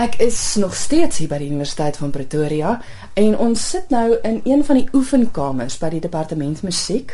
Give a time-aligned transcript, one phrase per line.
[0.00, 2.70] Ek is nog steeds hier by die Universiteit van Pretoria
[3.20, 7.12] en ons sit nou in een van die oefenkamers by die departement musiek.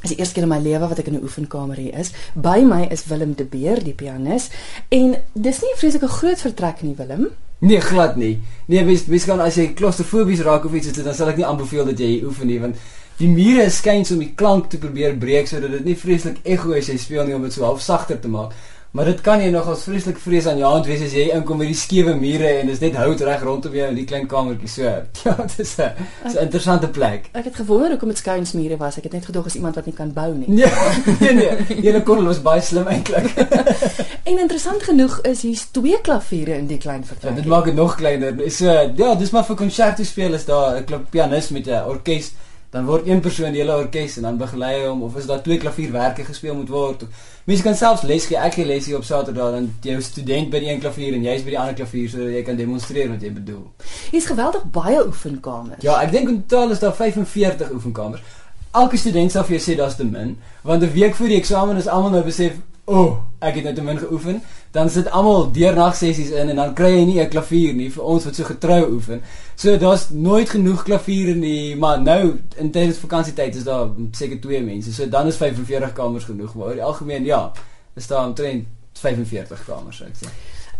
[0.00, 2.10] Dit is die eerste keer in my lewe wat ek in 'n oefenkamer hier is.
[2.34, 4.50] By my is Willem de Beer, die pianis,
[4.88, 7.28] en dis nie 'n vreeslike groot vertrek nie, Willem.
[7.58, 8.42] Nee, glad nie.
[8.66, 11.46] Nee, mens mens kan as jy klaustrofobies raak of iets het, dan sal ek nie
[11.46, 12.76] aanbeveel dat jy hier oefen nie want
[13.16, 16.72] die mure skyn so om die klank te probeer breek sodat dit nie vreeslik ekho
[16.72, 18.52] as jy speel nie om dit so half sagter te maak.
[18.92, 21.62] Maar dit kan jy nog as vreeslik vrees aan jou hand wees as jy inkom
[21.62, 24.68] met die skewe mure en dis net hout reg rondom jou in die klein kamertjie
[24.68, 24.90] so.
[25.24, 25.94] Ja, dit is 'n
[26.28, 27.30] 'n interessante plek.
[27.32, 28.98] Ek het gewonder hoekom dit skuinsmure was.
[28.98, 30.48] Ek het net gedog as iemand wat nie kan bou nie.
[30.48, 30.68] Nee,
[31.20, 31.80] nee, nee.
[31.80, 33.32] Julle kon was baie slim eintlik.
[34.28, 37.30] en interessant genoeg is hier's twee klaviere in die klein vertrek.
[37.30, 38.50] Ja, dit maak dit nog kleiner.
[38.50, 38.66] So
[38.96, 42.32] ja, dis maar vir konserto speel is daar 'n pianis met 'n orkes
[42.72, 45.58] dan word een persoon die hele orkes en dan begelei hom of is daar twee
[45.60, 47.04] klavierwerke gespeel moet word.
[47.44, 48.38] Mense kan selfs les gee.
[48.40, 51.52] Ek gee lesie op Saterdag dan jou student by die een klavier en jy's by
[51.52, 53.66] die ander klavier sodat jy kan demonstreer wat jy bedoel.
[54.14, 55.84] Hier's geweldig baie oefenkamers.
[55.84, 58.24] Ja, ek dink in totaal is daar 45 oefenkamers.
[58.72, 61.76] Elke student sal vir jou sê daar's te min, want 'n week voor die eksamen
[61.76, 64.40] is almal nou besef O, oh, ek het net te min geoefen.
[64.72, 68.04] Dan sit almal deernag sessies in en dan kry jy nie 'n klavier nie vir
[68.04, 69.22] ons wat so getrou oefen.
[69.54, 74.62] So daar's nooit genoeg klaviere nie, maar nou in tydens vakansietyd is daar seker twee
[74.62, 74.92] mense.
[74.92, 77.52] So dan is 45 kamers genoeg, maar oor die algemeen ja,
[77.94, 80.32] is daar omtrent 45 kamers, sou ek sê.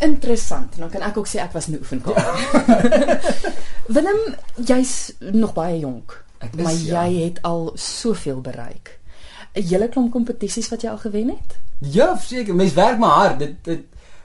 [0.03, 0.77] Interessant.
[0.79, 2.25] Dan kan ek ook sê ek was in 'n oefenkamer.
[2.25, 3.21] Ja.
[3.95, 7.25] Willem, jy's nog baie jonk, is, maar jy ja.
[7.25, 8.99] het al soveel bereik.
[9.55, 11.59] 'n Hele klomp kompetisies wat jy al gewen het?
[11.91, 12.55] Ja, seker.
[12.55, 13.39] Mens werk maar hard.
[13.39, 13.81] Dit dit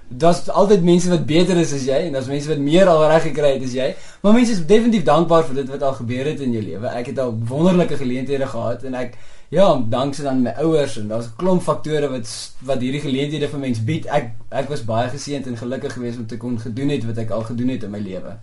[0.08, 3.26] daar's altyd mense wat beter is as jy en daar's mense wat meer al reg
[3.28, 3.88] gekry het as jy.
[4.22, 6.88] Maar mense is definitief dankbaar vir dit wat al gebeur het in jou lewe.
[6.88, 9.18] Ek het al wonderlike geleenthede gehad en ek
[9.52, 12.28] ja, dankse aan my ouers en daar's 'n klomp faktore wat
[12.64, 14.06] wat hierdie geleenthede vir mens bied.
[14.06, 17.30] Ek ek was baie geseënd en gelukkig geweest om te kon gedoen het wat ek
[17.30, 18.38] al gedoen het in my lewe.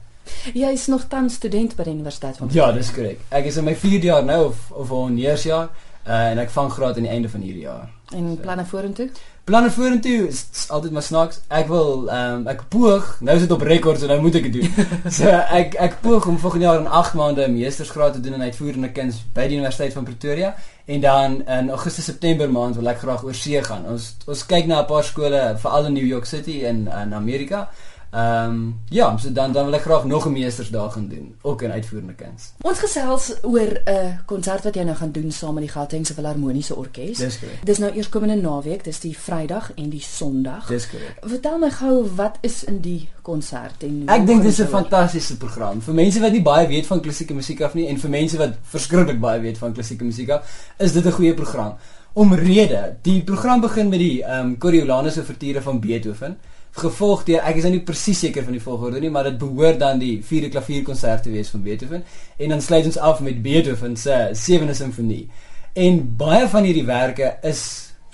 [0.54, 3.20] Jy is nog tans student by die Universiteit van Ja, dis korrek.
[3.28, 5.68] Ek is in my 4de jaar nou of of 'n eersjaar
[6.06, 7.88] uh, en ek vang graad aan die einde van hierdie jaar.
[8.14, 9.08] En planne vorentoe?
[9.44, 11.40] Planne vorentoe is, is altyd maar snaaks.
[11.48, 14.46] Ek wil ehm um, ek poog, nou is dit op rekord so nou moet ek
[14.48, 14.86] dit doen.
[15.18, 15.28] so
[15.58, 18.92] ek ek poog om volgende jaar in 8 maande 'n meestersgraad te doen in uitvoerende
[18.96, 20.54] kuns by die Universiteit van Pretoria
[20.84, 23.84] en dan in Augustus September maand wil ek graag oor see gaan.
[23.88, 27.68] Ons ons kyk na 'n paar skole veral in New York City en in Amerika.
[28.14, 31.62] Ehm um, ja, so dan dan wil ek graag nog 'n meestersdag gaan doen, ook
[31.62, 32.52] in uitvoerende kuns.
[32.60, 36.14] Ons gesels oor 'n uh, konsert wat jy nou gaan doen saam met die Gautengse
[36.14, 37.18] Filharmoniese Orkees.
[37.18, 37.64] Dis korrek.
[37.64, 40.66] Dis nou eers komende naweek, dis die Vrydag en die Sondag.
[40.66, 41.16] Dis korrek.
[41.20, 45.80] Vertel my gou wat is in die konsert en Ek dink dis 'n fantastiese program
[45.80, 48.52] vir mense wat nie baie weet van klassieke musiek af nie en vir mense wat
[48.62, 51.74] verskriklik baie weet van klassieke musiek af, is dit 'n goeie program.
[52.12, 56.38] Omrede, die program begin met die ehm um, Coriolanus ouverture van Beethoven
[56.74, 59.78] gevolg deur ek is nou nie presies seker van die volgorde nie, maar dit behoort
[59.78, 62.04] dan die vierde klavierkonsert te wees van Beethoven
[62.36, 65.28] en dan sluit ons af met Beethoven se sewende simfonie.
[65.74, 67.64] En baie van hierdie werke is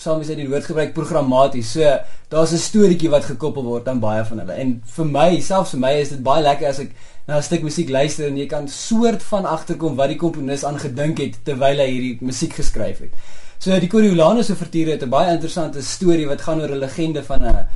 [0.09, 1.72] met sy die woord gebruik programmaties.
[1.72, 1.84] So
[2.32, 4.53] daar's 'n storieetjie wat gekoppel word aan baie van hulle.
[4.53, 6.91] En vir my, selfs vir my is dit baie lekker as ek
[7.26, 10.78] na 'n stuk musiek luister en jy kan soort van agterkom wat die komponis aan
[10.78, 13.12] gedink het terwyl hy hierdie musiek geskryf het.
[13.59, 17.44] So die Coriolanus ouverture het 'n baie interessante storie wat gaan oor 'n legende van
[17.44, 17.66] 'n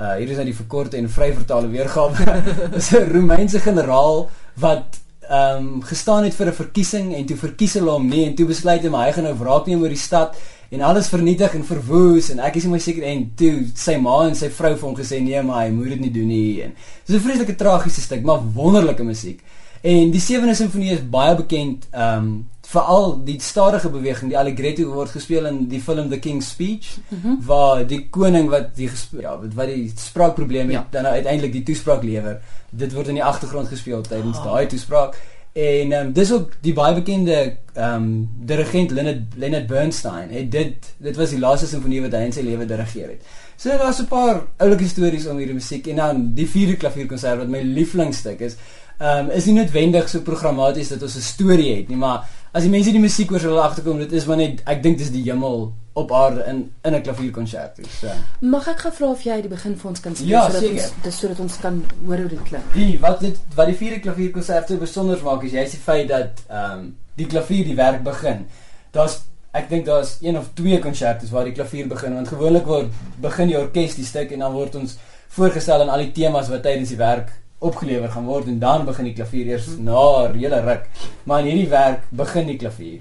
[0.00, 2.36] Uh hier is nou die verkorte en vryvertale weergawe.
[2.74, 4.96] Dis 'n Romeinse generaal wat
[5.28, 8.46] ehm um, gestaan het vir 'n verkiesing en toe verkies hulle hom nie en toe
[8.46, 10.36] besluit hy hy gaan nou wraak neem oor die stad
[10.70, 14.16] en alles vernietig en verwoes en ek is nie meer seker en toe sy ma
[14.26, 16.74] en sy vrou vir hom gesê nee maar hy moet dit nie doen nie en
[17.06, 19.40] dis 'n vreeslike tragiese stuk maar wonderlike musiek.
[19.82, 24.86] En die sewende simfonie is baie bekend ehm um, veral die stadige beweging die allegretto
[24.94, 27.38] word gespeel in die film The King's Speech mm -hmm.
[27.46, 30.86] waar die koning wat die ja wat die spraakprobleme ja.
[30.90, 34.44] dan nou uiteindelik die toespraak lewer dit word in die agtergrond gespeel tydens oh.
[34.44, 35.18] daai toespraak
[35.52, 37.36] en um, dis ook die baie bekende
[37.74, 42.24] ehm um, dirigent Leonard Leonard Bernstein het dit dit was die laaste simfonie wat hy
[42.28, 43.22] in sy lewe dirigeer het
[43.56, 47.48] so daar's 'n paar oulike stories om hierdie musiek en dan die vierde klavierkonsert wat
[47.48, 48.56] my lieflingstuk is
[49.00, 52.64] ehm um, is nie noodwendig so programmaties dat ons 'n storie het nie maar as
[52.66, 55.12] die mense die musiek hoor sal hulle agterkom dit is maar net ek dink dis
[55.14, 55.70] die hemel
[56.00, 58.08] op aarde in in 'n klavierkonsert so.
[58.40, 61.18] Mag ek gevra of jy die begin vir ons kan speel ja, sodat ons dis
[61.18, 62.72] sodat ons kan hoor hoe dit klink.
[62.74, 66.42] Die wat dit wat die vierde klavierkonsert so besonder maak is jy's die feit dat
[66.48, 68.46] ehm um, die klavier die werk begin.
[68.92, 69.20] Daar's
[69.52, 73.48] ek dink daar's een of twee konserte waar die klavier begin want gewoonlik word begin
[73.48, 74.96] die orkes die stuk en dan word ons
[75.28, 79.04] voorgestel aan al die temas wat tydens die werk opgelewer gaan word en dan begin
[79.10, 80.88] die klavier eers na 'n hele ruk.
[81.24, 83.00] Maar in hierdie werk begin die klavier.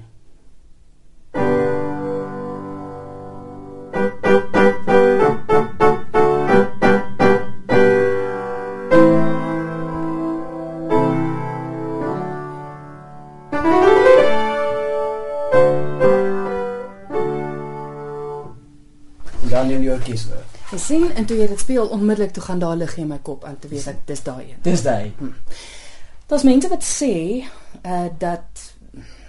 [19.42, 22.60] En dan neem die orkes oor gesien en toe jy dit speel onmiddellik toe gaan
[22.60, 24.60] daar lig in my kop aan te weet dat dis daai een.
[24.62, 25.14] Dis daai.
[26.30, 27.14] Daar's mense wat sê
[27.86, 28.68] uh dat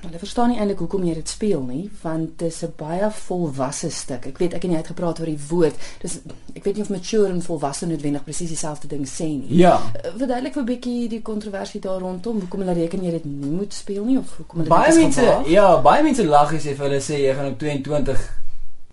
[0.00, 3.90] hulle verstaan nie eintlik hoekom jy dit speel nie, want dit is 'n baie volwasse
[3.90, 4.26] stuk.
[4.26, 5.74] Ek weet ek en jy het gepraat oor die woord.
[6.00, 6.18] Dis
[6.54, 9.56] ek weet nie of mature en volwasse noodwendig presies dieselfde ding sê nie.
[9.58, 9.74] Ja.
[9.76, 12.40] Uh, Verduidelik vir 'n bietjie die kontroversie daar rondom.
[12.40, 15.80] Hoekom hulle reken jy dit nie moet speel nie of hoekom hulle Baie mense, ja,
[15.80, 18.30] baie mense lag as jy vir hulle sê jy gaan op 22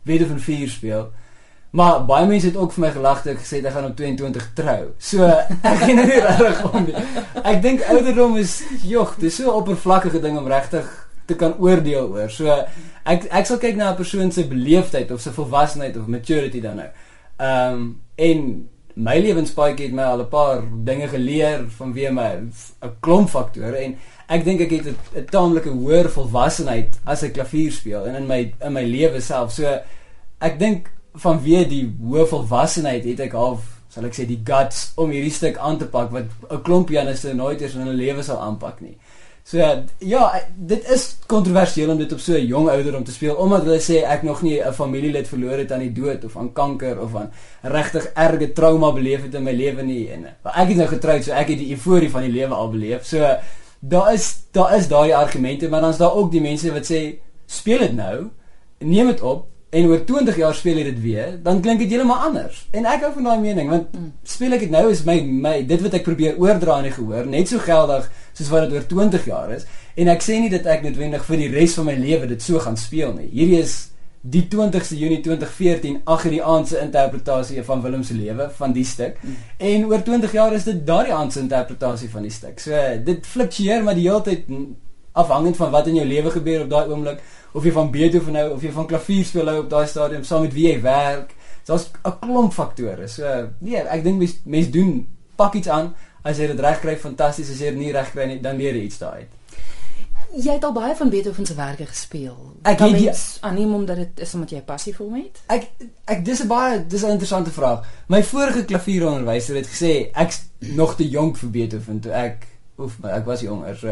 [0.03, 1.11] Beethoven 4 speel.
[1.69, 4.45] Maar baie mense het ook vir my gelag toe ek gesê ek gaan op 22
[4.55, 4.83] trou.
[4.99, 6.95] So ek gee nou nie regtig om nie.
[7.43, 10.87] Ek dink ouderdom is jog, dis so 'n oppervlakkige ding om regtig
[11.27, 12.31] te kan oordeel oor.
[12.31, 12.47] So
[13.03, 16.75] ek ek sal kyk na 'n persoon se beleefdheid of sy volwassenheid of maturity dan
[16.75, 16.89] nou.
[17.37, 22.51] Ehm um, en my lewenspaadjie het my al 'n paar dinge geleer vanweë my 'n
[22.99, 23.97] klomp faktore en
[24.27, 28.53] ek dink ek het 'n taamlike hoër volwassenheid as ek klavier speel en in my
[28.61, 29.51] in my lewe self.
[29.51, 29.79] So
[30.39, 30.89] ek dink
[31.23, 35.57] vanweë die hoë volwassenheid het ek half sal ek sê die guts om hierdie stuk
[35.57, 38.97] aan te pak wat 'n klomp pianiste nooit eens in hulle lewe sal aanpak nie.
[39.47, 39.57] So
[40.03, 40.23] ja,
[40.55, 44.03] dit is kontroversieel om dit op so 'n jong ouderdom te speel omdat hulle sê
[44.03, 47.31] ek nog nie 'n familielid verloor het aan die dood of aan kanker of aan
[47.61, 51.23] regtig erge trauma beleef het in my lewe nie en maar ek is nou getroud
[51.23, 53.05] so ek het die euforie van die lewe al beleef.
[53.05, 53.37] So
[53.79, 57.19] daar is daar is daai argumente maar dan is daar ook die mense wat sê
[57.45, 58.29] speel dit nou,
[58.79, 62.21] neem dit op en oor 20 jaar speel jy dit weer, dan klink dit heeltemal
[62.29, 62.61] anders.
[62.71, 65.83] En ek hou van daai mening want speel ek dit nou is my my dit
[65.83, 69.27] wat ek probeer oordra in die gehoor net so geldig soos wat dit oor 20
[69.27, 69.67] jaar is.
[69.99, 72.63] En ek sê nie dat ek noodwendig vir die res van my lewe dit so
[72.63, 73.27] gaan speel nie.
[73.33, 73.77] Hierdie is
[74.27, 78.85] die 20ste Junie 2014 agter die aand se interpretasie van Willem se lewe van die
[78.85, 79.19] stuk.
[79.21, 79.37] Mm.
[79.69, 82.59] En oor 20 jaar is dit daardie aand se interpretasie van die stuk.
[82.59, 84.67] So dit fluktueer maar die hele tyd mm,
[85.17, 87.21] afhangend van wat in jou lewe gebeur op daai oomblik
[87.57, 90.43] of jy van Beethoven hou of jy van klavier speel hou op daai stadium saam
[90.45, 91.33] met wie jy werk.
[91.67, 93.07] Daar's 'n klomp faktore.
[93.07, 96.95] So nee, ek dink mense mens doen pak iets aan as jy dit reg kry
[96.97, 99.27] fantasties as jy dit nie reg kry nie dan leer jy iets daaruit.
[100.35, 102.35] Jy het al baie van Beethoven se werke gespeel.
[102.63, 103.11] Ek het die-
[103.41, 105.39] aanneem omdat dit is omdat jy passie vir hom het.
[105.47, 105.69] Ek
[106.05, 107.85] ek dis 'n baie dis 'n interessante vraag.
[108.07, 112.47] My vorige klavieronderwyser het gesê ek's nog te jonk vir Beethoven toe ek
[112.79, 113.87] oef maar ek was jonger so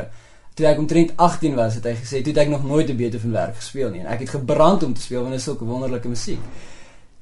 [0.56, 3.32] toe ek omtrent 18 was het hy gesê toe het ek nog nooit 'n Beethoven
[3.32, 6.08] werk gespeel nie en ek het gebrand om te speel want dit is sulke wonderlike
[6.08, 6.40] musiek.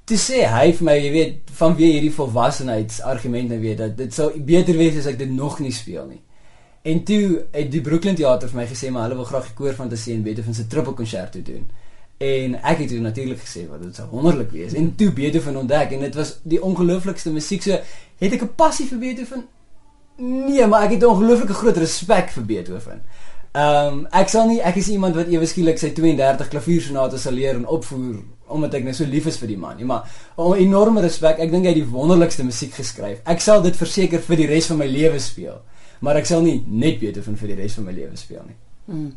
[0.06, 4.32] Toe sê hy vir my jy weet vanweë hierdie volwassenheidsargument nou weet dat dit sou
[4.40, 6.22] beter wees as ek dit nog nie speel nie.
[6.84, 10.14] En toe het die Brooklyn Theater vir my gesê maar hulle wil graag die koorfantasie
[10.14, 11.70] en Beethoven se trippelkonserto doen.
[12.18, 14.74] En ek het toe natuurlik gesê wat dit sou wonderlik wees.
[14.74, 17.62] En toe Beethoven ontdek en dit was die ongelooflikste musiek.
[17.62, 17.80] So
[18.20, 19.48] het ek 'n passie vir Beethoven?
[20.18, 23.02] Nee, maar ek het 'n ongelooflike groot respek vir Beethoven.
[23.54, 27.22] Ehm um, ek sal nie ek is nie iemand wat ewe skielik sy 32 klaviersonates
[27.22, 30.04] sal leer en opvoer omdat ek nou so lief is vir die man nie, maar
[30.38, 31.40] 'n enorme respek.
[31.40, 33.20] Ek dink hy het die wonderlikste musiek geskryf.
[33.26, 35.62] Ek sal dit verseker vir die res van my lewe speel,
[36.02, 38.56] maar ek sal nie net Beethoven vir die res van my lewe speel nie.
[38.86, 39.14] Hmm.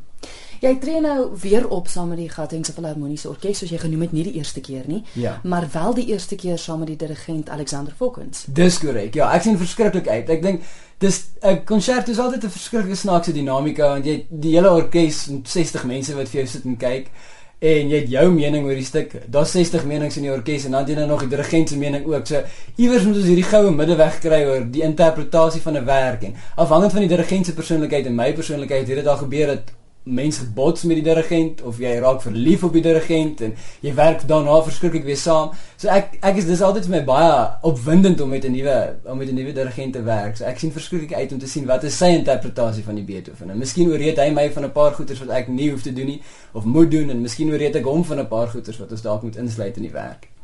[0.60, 4.12] Jy tree nou weer op saam met die Gautengse Filharmoniese Orkees soos jy genoem het,
[4.12, 5.40] nie die eerste keer nie, Ja.
[5.44, 8.44] maar wel die eerste keer saam met die dirigent Alexander Fokkens.
[8.48, 9.14] Dis korrek.
[9.14, 10.28] Ja, ek sien verskriklik uit.
[10.30, 10.62] Ek dink
[10.98, 15.28] dis 'n konsert is altyd 'n verskriklike snaakse dinamika want jy het die hele orkes
[15.28, 17.10] en 60 mense wat vir jou sit en kyk
[17.58, 19.14] en jy het jou mening oor die stuk.
[19.32, 21.78] Daar's 60 menings in die orkes en dan het jy nou nog die dirigent se
[21.78, 22.26] mening ook.
[22.26, 22.42] So
[22.76, 26.92] iewers moet ons hierdie goue middeweg kry oor die interpretasie van 'n werk en afhangend
[26.92, 29.72] van die dirigent se persoonlikheid en my persoonlikheid het dit al gebeur dat
[30.06, 34.22] mense bots met die dirigent of jy raak verlief op die dirigent en jy werk
[34.30, 35.50] daarna verskriklik weer saam.
[35.76, 37.32] So ek ek is dis altyd vir my baie
[37.66, 40.36] opwindend om met 'n nuwe om met 'n nuwe dirigent te werk.
[40.36, 43.50] So ek sien verskriklik uit om te sien wat is sy interpretasie van die Beethoven.
[43.50, 46.06] En miskien ooreed hy my van 'n paar goeters wat ek nie hoef te doen
[46.06, 46.22] nie
[46.52, 49.22] of moet doen en miskien ooreed ek hom van 'n paar goeters wat ons dalk
[49.22, 50.35] moet insluit in die werk.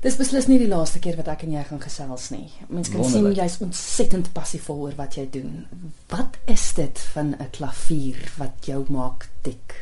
[0.00, 2.46] Dis beslis nie die laaste keer wat ek en jy gaan gesels nie.
[2.72, 3.42] Mense kan sien Wonderlik.
[3.42, 5.66] jy's ontsettend passievol oor wat jy doen.
[6.08, 9.74] Wat is dit van 'n klavier wat jou maak tik?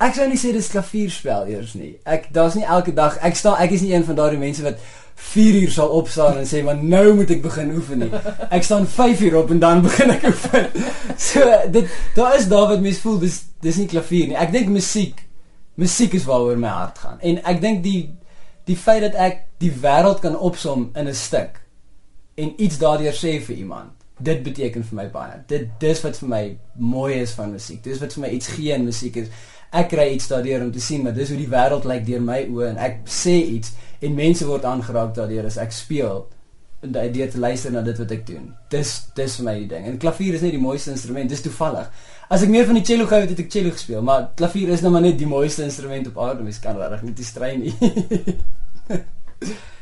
[0.00, 1.96] Ek sou nie sê dis klavierspel eers nie.
[2.04, 4.78] Ek daar's nie elke dag ek staan ek is nie een van daardie mense wat
[5.14, 8.10] 4 uur sal opstaan en sê maar nou moet ek begin oefen nie.
[8.50, 10.66] Ek staan 5 uur op en dan begin ek oefen.
[11.16, 11.40] So
[11.70, 14.36] dit daar is daar wat mense voel dis dis nie klavier nie.
[14.36, 15.22] Ek dink musiek
[15.76, 17.20] musiek is waaroor my hart gaan.
[17.20, 18.10] En ek dink die
[18.64, 21.60] die feit dat ek die wêreld kan opsom in 'n stuk
[22.34, 23.92] en iets daardeur sê vir iemand.
[24.18, 25.42] Dit beteken vir my baie.
[25.46, 27.82] Dit dis wat vir my mooi is van musiek.
[27.82, 29.28] Dis wat vir my iets gee in musiek is.
[29.72, 32.46] Ek kry iets daardeur om te sien maar dis hoe die wêreld lyk deur my
[32.46, 36.26] oë en ek sê iets en mense word aangeraak daardeur as ek speel
[36.84, 38.48] en daardeur te luister na dit wat ek doen.
[38.72, 39.86] Dis dis vir my die ding.
[39.88, 41.32] En klavier is net die mooiste instrument.
[41.32, 41.90] Dis toevallig.
[42.28, 44.84] As ek meer van die cello gehou het, het ek cello gespeel, maar klavier is
[44.84, 46.44] nou maar net die mooiste instrument op aarde.
[46.46, 47.74] Mens kan regtig nie strei nie.